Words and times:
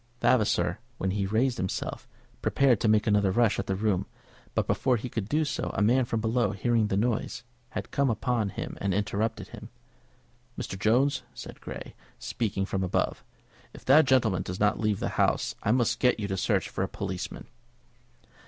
Vavasor, 0.19 0.79
when 0.97 1.11
he 1.11 1.27
raised 1.27 1.57
himself, 1.57 2.07
prepared 2.41 2.79
to 2.81 2.87
make 2.87 3.05
another 3.05 3.29
rush 3.29 3.59
at 3.59 3.67
the 3.67 3.75
room, 3.75 4.07
but 4.55 4.65
before 4.65 4.97
he 4.97 5.09
could 5.09 5.29
do 5.29 5.45
so 5.45 5.69
a 5.75 5.81
man 5.83 6.05
from 6.05 6.19
below, 6.19 6.53
hearing 6.53 6.87
the 6.87 6.97
noise, 6.97 7.43
had 7.69 7.91
come 7.91 8.09
upon 8.09 8.49
him 8.49 8.75
and 8.81 8.95
interrupted 8.95 9.49
him. 9.49 9.69
"Mr. 10.59 10.75
Jones," 10.75 11.21
said 11.35 11.61
Grey, 11.61 11.93
speaking 12.17 12.65
from 12.65 12.83
above, 12.83 13.23
"if 13.75 13.85
that 13.85 14.05
gentleman 14.05 14.41
does 14.41 14.59
not 14.59 14.79
leave 14.79 14.99
the 14.99 15.09
house, 15.19 15.53
I 15.61 15.71
must 15.71 15.99
get 15.99 16.19
you 16.19 16.27
to 16.29 16.35
search 16.35 16.67
for 16.67 16.83
a 16.83 16.87
policeman." 16.89 17.45